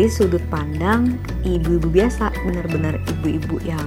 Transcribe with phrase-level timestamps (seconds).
[0.00, 1.12] dari sudut pandang
[1.44, 3.84] ibu-ibu biasa bener-bener ibu-ibu yang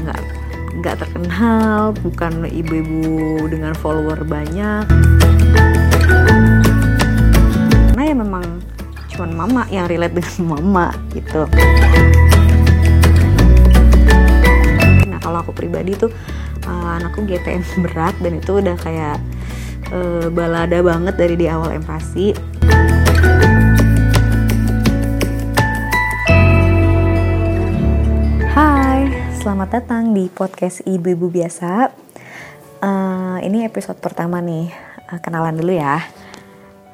[0.00, 4.88] nggak uh, nggak terkenal bukan ibu-ibu dengan follower banyak.
[7.92, 8.64] Karena ya memang
[9.12, 11.44] cuman mama yang relate dengan mama gitu.
[15.12, 16.08] Nah kalau aku pribadi tuh
[16.64, 19.20] uh, anakku GTM berat dan itu udah kayak
[19.92, 22.55] uh, balada banget dari di awal empati
[29.46, 31.94] selamat datang di podcast Ibu-Ibu Biasa.
[32.82, 34.74] Uh, ini episode pertama nih,
[35.06, 36.02] uh, kenalan dulu ya.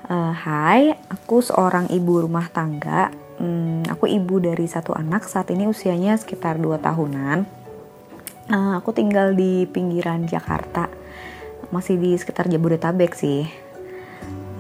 [0.05, 3.09] Uh, hai, aku seorang ibu rumah tangga.
[3.41, 7.49] Um, aku ibu dari satu anak, saat ini usianya sekitar 2 tahunan.
[8.53, 10.93] Uh, aku tinggal di pinggiran Jakarta,
[11.73, 13.49] masih di sekitar Jabodetabek sih.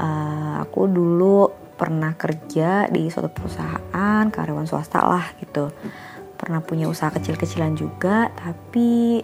[0.00, 5.68] Uh, aku dulu pernah kerja di suatu perusahaan karyawan swasta lah gitu
[6.42, 9.22] pernah punya usaha kecil-kecilan juga tapi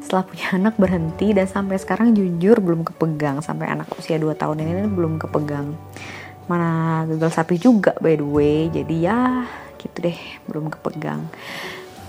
[0.00, 4.64] setelah punya anak berhenti dan sampai sekarang jujur belum kepegang sampai anak usia 2 tahun
[4.64, 5.76] ini belum kepegang.
[6.48, 8.72] Mana gagal sapi juga by the way.
[8.72, 9.44] Jadi ya
[9.76, 11.28] gitu deh belum kepegang.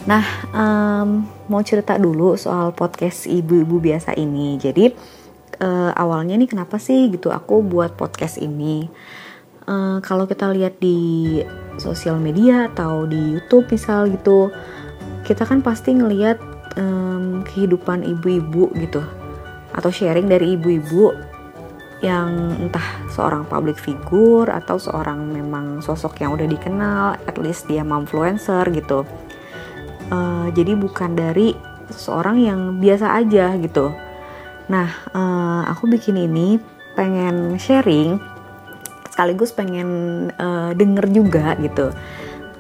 [0.08, 0.24] Nah
[0.56, 4.56] um, mau cerita dulu soal podcast ibu-ibu biasa ini.
[4.58, 4.90] Jadi
[5.60, 8.88] uh, awalnya nih kenapa sih gitu aku buat podcast ini?
[9.68, 11.38] Uh, kalau kita lihat di
[11.80, 14.52] sosial media atau di YouTube misal gitu
[15.24, 16.42] kita kan pasti ngelihat
[16.76, 19.04] um, kehidupan ibu-ibu gitu
[19.72, 21.16] atau sharing dari ibu-ibu
[22.02, 27.86] yang entah seorang public figure atau seorang memang sosok yang udah dikenal at least dia
[27.86, 29.06] influencer gitu.
[30.10, 31.54] Uh, jadi bukan dari
[31.94, 33.94] seorang yang biasa aja gitu.
[34.68, 36.58] Nah uh, aku bikin ini
[36.98, 38.18] pengen sharing
[39.22, 39.90] sekaligus pengen
[40.42, 41.94] uh, denger juga gitu.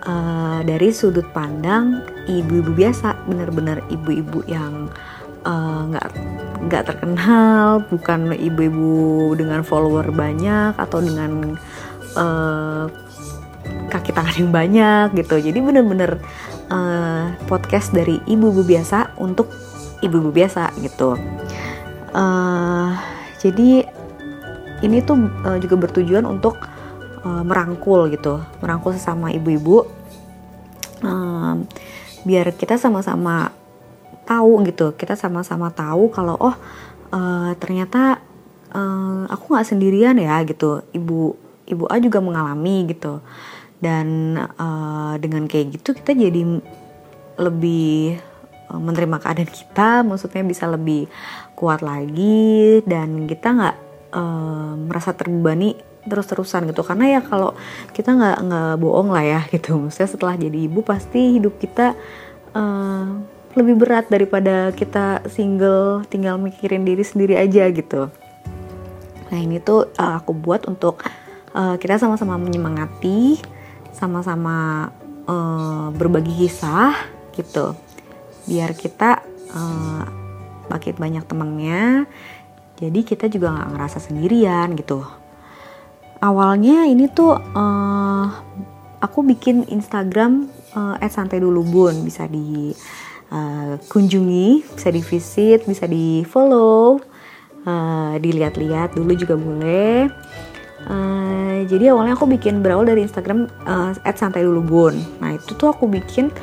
[0.06, 4.94] Uh, dari sudut pandang ibu-ibu biasa bener-bener ibu-ibu yang
[5.90, 6.13] nggak uh,
[6.69, 11.58] nggak terkenal bukan ibu-ibu dengan follower banyak atau dengan
[12.13, 12.85] uh,
[13.90, 15.41] kaki tangan yang banyak gitu.
[15.41, 16.22] Jadi bener-bener
[16.69, 19.50] uh, podcast dari ibu-ibu biasa untuk
[20.06, 21.18] ibu-ibu biasa gitu.
[22.14, 22.94] Uh,
[23.41, 24.00] jadi
[24.81, 26.58] ini tuh uh, juga bertujuan untuk
[27.22, 29.86] uh, merangkul gitu, merangkul sesama ibu-ibu,
[31.06, 31.53] uh,
[32.25, 33.53] biar kita sama-sama
[34.25, 36.56] tahu gitu, kita sama-sama tahu kalau oh
[37.14, 38.22] uh, ternyata
[38.74, 41.38] uh, aku nggak sendirian ya gitu, ibu
[41.70, 43.22] ibu A juga mengalami gitu,
[43.78, 46.41] dan uh, dengan kayak gitu kita jadi
[47.38, 48.22] lebih
[48.72, 51.12] menerima keadaan kita, maksudnya bisa lebih
[51.59, 53.91] kuat lagi dan kita nggak
[54.88, 56.81] merasa terbebani terus-terusan gitu.
[56.81, 57.53] Karena ya kalau
[57.94, 59.77] kita nggak nggak bohong lah ya gitu.
[59.77, 61.94] Maksudnya setelah jadi ibu pasti hidup kita
[62.57, 63.07] uh,
[63.51, 68.07] lebih berat daripada kita single tinggal mikirin diri sendiri aja gitu.
[69.31, 71.03] Nah ini tuh uh, aku buat untuk
[71.55, 73.39] uh, kita sama-sama menyemangati
[73.91, 74.89] sama-sama
[75.28, 76.95] uh, berbagi kisah
[77.35, 77.75] gitu.
[78.47, 79.19] Biar kita
[79.51, 80.03] uh,
[80.72, 82.07] makin banyak temennya
[82.81, 85.06] jadi kita juga nggak ngerasa sendirian gitu.
[86.18, 88.25] Awalnya ini tuh uh,
[88.97, 92.02] aku bikin Instagram uh, santai dulu bun.
[92.02, 92.74] Bisa di
[93.30, 96.97] uh, kunjungi bisa di visit bisa di follow
[97.70, 100.09] uh, dilihat-lihat dulu juga boleh.
[100.81, 104.97] Uh, jadi awalnya aku bikin berawal dari Instagram uh, santai dulu bun.
[105.22, 106.34] Nah itu tuh aku bikin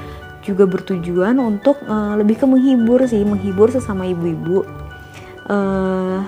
[0.47, 3.27] juga bertujuan untuk uh, lebih ke menghibur sih.
[3.27, 4.88] Menghibur sesama ibu-ibu
[5.49, 6.21] uh,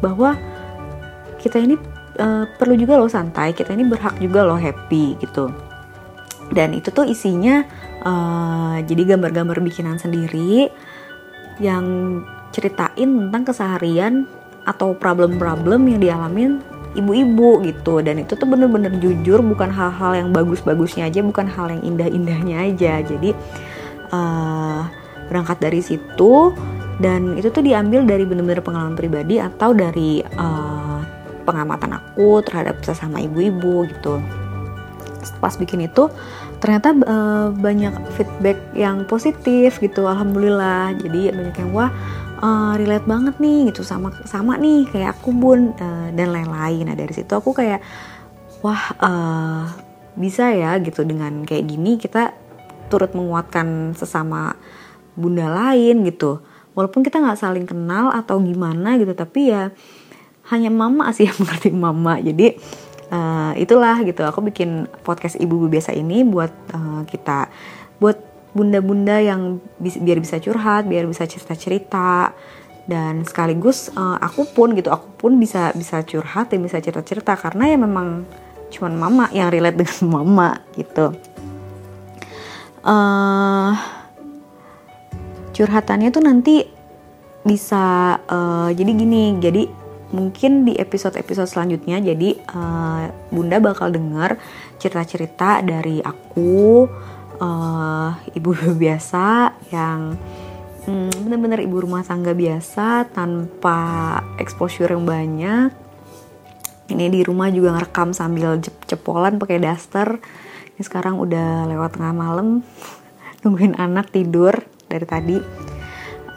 [0.00, 0.38] bahwa
[1.38, 1.78] kita ini
[2.18, 5.50] uh, perlu juga loh santai, kita ini berhak juga loh happy gitu.
[6.48, 7.60] Dan itu tuh isinya
[8.02, 10.72] uh, jadi gambar-gambar bikinan sendiri
[11.60, 11.84] yang
[12.54, 14.24] ceritain tentang keseharian
[14.64, 16.50] atau problem-problem yang dialamin
[16.96, 21.82] ibu-ibu gitu dan itu tuh bener-bener jujur bukan hal-hal yang bagus-bagusnya aja bukan hal yang
[21.84, 23.30] indah-indahnya aja jadi
[24.12, 24.88] uh,
[25.28, 26.52] berangkat dari situ
[26.98, 31.00] dan itu tuh diambil dari bener-bener pengalaman pribadi atau dari uh,
[31.46, 34.18] pengamatan aku terhadap sesama ibu-ibu gitu.
[35.38, 36.10] Pas bikin itu
[36.58, 40.98] ternyata uh, banyak feedback yang positif gitu alhamdulillah.
[40.98, 41.90] Jadi banyak yang wah
[42.42, 46.90] uh, relate banget nih gitu sama sama nih kayak aku bun uh, dan lain-lain.
[46.90, 47.78] Nah dari situ aku kayak
[48.58, 49.64] wah uh,
[50.18, 52.34] bisa ya gitu dengan kayak gini kita
[52.90, 54.58] turut menguatkan sesama
[55.14, 56.42] bunda lain gitu
[56.78, 59.74] walaupun kita nggak saling kenal atau gimana gitu tapi ya
[60.54, 62.14] hanya mama sih yang mengerti mama.
[62.22, 62.54] Jadi
[63.10, 64.22] uh, itulah gitu.
[64.22, 67.50] Aku bikin podcast ibu-ibu biasa ini buat uh, kita
[67.98, 68.16] buat
[68.56, 72.32] bunda-bunda yang bi biar bisa curhat biar bisa cerita-cerita.
[72.88, 77.68] Dan sekaligus uh, aku pun gitu aku pun bisa bisa curhat dan bisa cerita-cerita karena
[77.68, 78.24] ya memang
[78.72, 81.12] cuman mama yang relate dengan mama gitu.
[82.80, 83.97] Uh,
[85.58, 86.62] curhatannya tuh nanti
[87.42, 89.66] bisa uh, jadi gini jadi
[90.14, 94.38] mungkin di episode-episode selanjutnya jadi uh, bunda bakal dengar
[94.78, 96.86] cerita-cerita dari aku
[97.42, 98.50] uh, ibu
[98.82, 100.14] biasa yang
[100.86, 103.78] hmm, bener-bener ibu rumah tangga biasa tanpa
[104.40, 105.70] exposure yang banyak.
[106.88, 108.56] Ini di rumah juga ngerekam sambil
[108.88, 110.16] cepolan pakai daster.
[110.72, 112.64] Ini sekarang udah lewat tengah malam
[113.44, 114.56] nungguin anak tidur
[114.88, 115.36] dari tadi.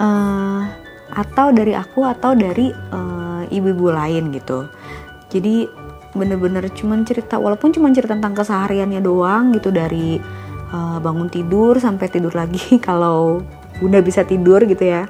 [0.02, 0.64] Uh,
[1.12, 4.68] atau dari aku atau dari uh, ibu-ibu lain gitu.
[5.28, 5.68] Jadi
[6.12, 10.20] bener-bener cuman cerita walaupun cuman cerita tentang kesehariannya doang gitu dari
[10.72, 13.44] uh, bangun tidur sampai tidur lagi kalau
[13.80, 15.08] bunda bisa tidur gitu ya.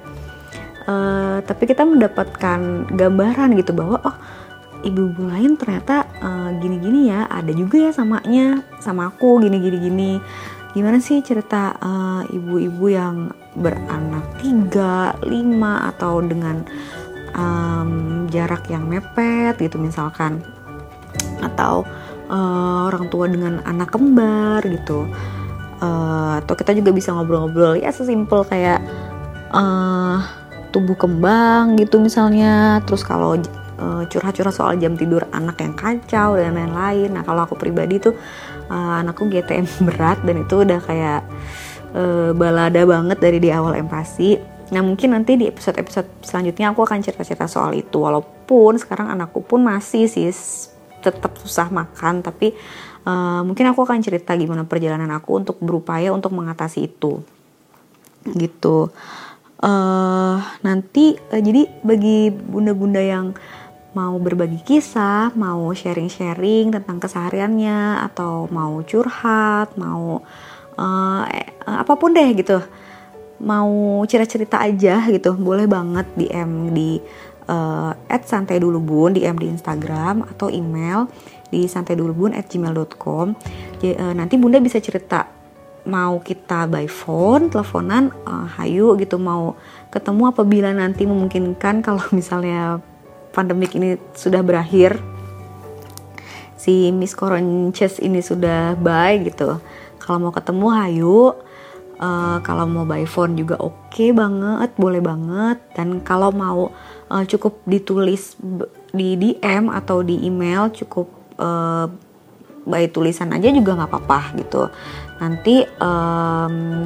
[0.82, 4.18] Uh, tapi kita mendapatkan gambaran gitu bahwa oh
[4.82, 10.12] ibu-ibu lain ternyata uh, gini-gini ya ada juga ya samanya sama aku gini-gini gini
[10.71, 11.75] gimana sih cerita
[12.31, 13.15] ibu-ibu uh, yang
[13.56, 16.63] beranak tiga lima atau dengan
[17.35, 20.39] um, jarak yang mepet gitu misalkan?
[21.44, 21.83] Atau
[22.31, 25.07] uh, orang tua dengan anak kembar gitu?
[25.81, 28.79] Uh, atau kita juga bisa ngobrol-ngobrol ya sesimpel kayak
[29.51, 30.21] uh,
[30.71, 32.79] tubuh kembang gitu misalnya.
[32.88, 33.35] Terus kalau
[33.81, 37.18] curhat-curhat soal jam tidur anak yang kacau dan lain-lain.
[37.18, 38.13] Nah kalau aku pribadi tuh
[38.71, 41.21] uh, anakku GTM berat dan itu udah kayak
[41.91, 44.39] uh, balada banget dari di awal empati
[44.71, 48.00] Nah mungkin nanti di episode-episode selanjutnya aku akan cerita-cerita soal itu.
[48.00, 50.31] Walaupun sekarang anakku pun masih sih
[51.03, 52.56] tetap susah makan Tapi
[53.03, 57.19] uh, mungkin aku akan cerita gimana perjalanan aku untuk berupaya untuk mengatasi itu.
[58.23, 58.88] Gitu.
[59.62, 63.35] Uh, nanti uh, jadi bagi bunda-bunda yang
[63.92, 70.24] mau berbagi kisah, mau sharing-sharing tentang kesehariannya, atau mau curhat, mau
[70.80, 72.64] uh, eh, apa pun deh gitu,
[73.44, 77.04] mau cerita-cerita aja gitu, boleh banget DM di
[77.52, 77.92] uh,
[78.24, 81.12] santai dulu bun, DM di Instagram atau email
[81.52, 85.28] di santai dulu bun at gmail.com uh, nanti bunda bisa cerita
[85.84, 89.60] mau kita by phone teleponan uh, hayu gitu mau
[89.92, 92.80] ketemu apabila nanti memungkinkan kalau misalnya
[93.31, 95.00] pandemik ini sudah berakhir
[96.62, 99.57] si Miss Coronches ini sudah bye gitu.
[99.98, 101.19] Kalau mau ketemu hayu.
[102.01, 105.57] Uh, kalau mau by phone juga oke okay banget boleh banget.
[105.74, 106.69] Dan kalau mau
[107.10, 108.38] uh, cukup ditulis
[108.89, 111.86] di DM atau di email cukup uh,
[112.66, 114.69] by tulisan aja juga nggak apa-apa gitu.
[115.22, 116.86] Nanti um,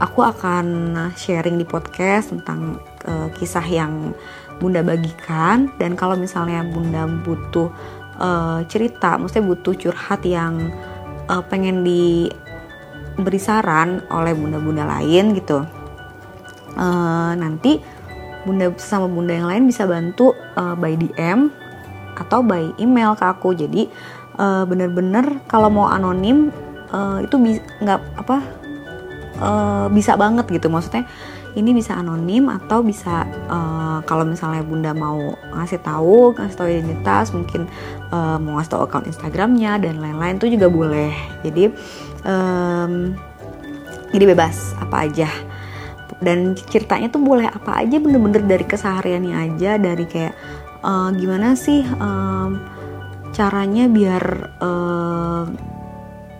[0.00, 4.12] aku akan sharing di podcast tentang uh, kisah yang
[4.56, 7.68] bunda bagikan dan kalau misalnya bunda butuh
[8.16, 10.72] uh, cerita maksudnya butuh curhat yang
[11.28, 15.64] uh, pengen diberi saran oleh bunda-bunda lain gitu
[16.76, 17.80] uh, nanti
[18.46, 21.50] bunda sama bunda yang lain bisa bantu uh, by DM
[22.16, 23.52] atau by email ke aku.
[23.58, 23.90] Jadi
[24.38, 26.54] uh, bener-bener kalau mau anonim
[26.94, 27.34] uh, itu
[27.82, 28.36] nggak apa
[29.42, 30.70] uh, bisa banget gitu.
[30.70, 31.04] Maksudnya
[31.56, 37.32] ini bisa anonim atau bisa uh, kalau misalnya bunda mau ngasih tahu ngasih tahu identitas
[37.32, 37.64] mungkin
[38.12, 41.12] uh, mau ngasih tahu akun Instagramnya dan lain-lain itu juga boleh.
[41.40, 41.72] Jadi
[42.28, 43.16] um,
[44.12, 45.28] jadi bebas apa aja.
[46.20, 50.36] Dan ceritanya tuh boleh apa aja bener-bener dari kesehariannya aja dari kayak
[50.84, 52.60] uh, gimana sih um,
[53.32, 54.24] caranya biar
[54.60, 55.44] uh,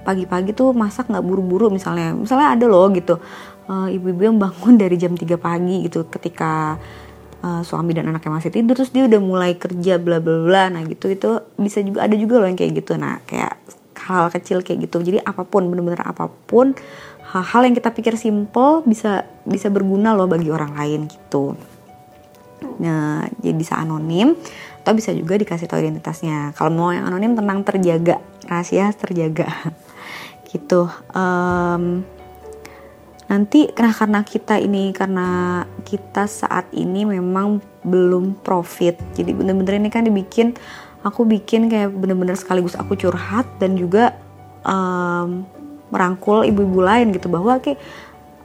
[0.05, 2.13] pagi-pagi tuh masak nggak buru-buru misalnya.
[2.13, 3.17] Misalnya ada loh gitu
[3.69, 6.81] uh, ibu-ibu yang bangun dari jam 3 pagi gitu ketika
[7.43, 10.83] uh, suami dan anaknya masih tidur terus dia udah mulai kerja bla bla bla nah
[10.87, 13.59] gitu itu bisa juga ada juga loh yang kayak gitu nah kayak
[14.07, 16.79] hal kecil kayak gitu jadi apa pun bener-bener apa pun
[17.35, 21.59] hal-hal yang kita pikir simple bisa bisa berguna loh bagi orang lain gitu
[22.77, 24.37] Nah, jadi bisa anonim
[24.81, 26.55] atau bisa juga dikasih tahu identitasnya.
[26.55, 29.49] Kalau mau yang anonim tenang terjaga, rahasia terjaga.
[30.53, 30.89] gitu.
[31.13, 32.07] Um,
[33.27, 38.99] nanti karena karena kita ini karena kita saat ini memang belum profit.
[39.19, 40.55] Jadi bener-bener ini kan dibikin
[41.03, 44.15] aku bikin kayak bener-bener sekaligus aku curhat dan juga
[44.63, 45.43] um,
[45.91, 47.79] merangkul ibu-ibu lain gitu bahwa kayak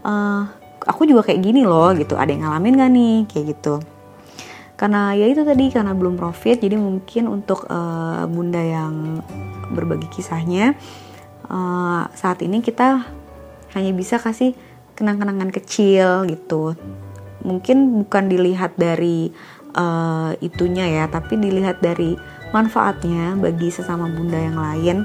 [0.05, 0.49] uh,
[0.85, 2.17] aku juga kayak gini loh gitu.
[2.17, 3.75] Ada yang ngalamin gak nih kayak gitu
[4.81, 9.21] karena ya itu tadi karena belum profit jadi mungkin untuk uh, bunda yang
[9.69, 10.73] berbagi kisahnya
[11.45, 13.05] uh, saat ini kita
[13.77, 14.57] hanya bisa kasih
[15.01, 16.77] kenang-kenangan kecil gitu.
[17.41, 19.33] Mungkin bukan dilihat dari
[19.73, 22.13] uh, itunya ya tapi dilihat dari
[22.53, 24.97] manfaatnya bagi sesama bunda yang lain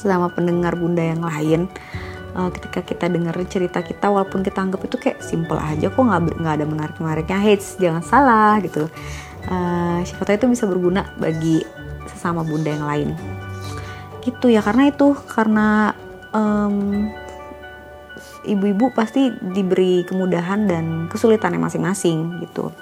[0.00, 1.68] sesama pendengar bunda yang lain.
[2.30, 6.38] Uh, ketika kita dengar cerita kita walaupun kita anggap itu kayak simple aja kok nggak
[6.38, 8.86] nggak ada menarik menariknya hits jangan salah gitu.
[9.50, 11.62] Uh, siapa tahu itu bisa berguna bagi
[12.06, 13.08] sesama bunda yang lain.
[14.22, 15.90] Gitu ya karena itu karena
[16.30, 17.10] um,
[18.44, 22.72] ibu-ibu pasti diberi kemudahan dan kesulitannya masing-masing gitu.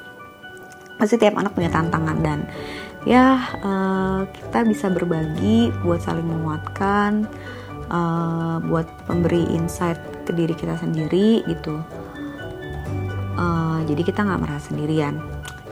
[0.99, 2.39] Pasti tiap anak punya tantangan dan
[3.07, 7.27] ya uh, kita bisa berbagi buat saling menguatkan
[7.91, 11.81] uh, buat memberi insight ke diri kita sendiri gitu.
[13.39, 15.19] Uh, jadi kita nggak merasa sendirian.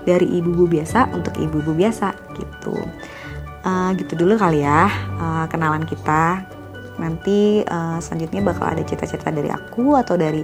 [0.07, 2.79] Dari ibu-ibu biasa untuk ibu-ibu biasa gitu.
[3.67, 4.87] Uh, gitu dulu kali ya
[5.19, 6.47] uh, kenalan kita
[6.97, 10.43] nanti uh, selanjutnya bakal ada cerita-cerita dari aku atau dari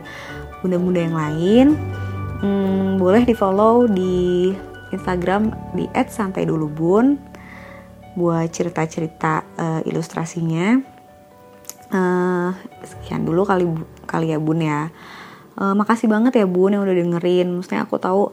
[0.60, 1.66] bunda-bunda yang lain.
[2.42, 4.50] Hmm, boleh di follow di
[4.92, 7.16] Instagram di @santai_dulu_bun
[8.18, 10.80] buat cerita-cerita uh, ilustrasinya.
[11.92, 12.50] Uh,
[12.84, 13.68] sekian dulu kali
[14.08, 14.88] kali ya bun ya.
[15.56, 17.48] Uh, makasih banget ya bun yang udah dengerin.
[17.52, 18.32] Maksudnya aku tahu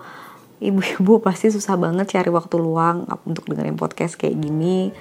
[0.59, 4.91] ibu-ibu pasti susah banget cari waktu luang untuk dengerin podcast kayak gini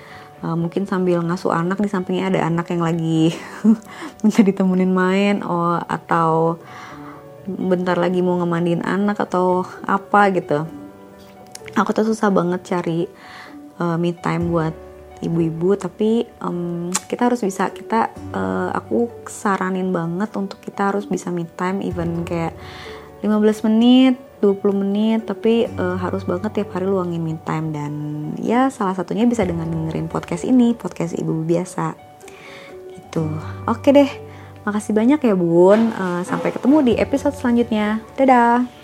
[0.42, 3.35] uh, mungkin sambil ngasuh anak di sampingnya ada anak yang lagi
[4.23, 6.59] minta ditemenin main oh atau
[7.49, 10.68] bentar lagi mau ngemandiin anak atau apa gitu.
[11.76, 13.09] Aku tuh susah banget cari
[13.80, 14.75] uh, me time buat
[15.18, 21.35] ibu-ibu tapi um, kita harus bisa kita uh, aku saranin banget untuk kita harus bisa
[21.35, 22.54] me time even kayak
[23.22, 27.92] 15 menit 20 menit tapi uh, harus banget tiap hari luangin me time dan
[28.38, 31.98] ya salah satunya bisa dengan dengerin podcast ini podcast ibu biasa.
[32.94, 33.26] Gitu.
[33.66, 34.10] Oke deh
[34.62, 35.90] makasih banyak ya bun.
[35.96, 37.98] Uh, sampai ketemu di episode selanjutnya.
[38.14, 38.77] Dadah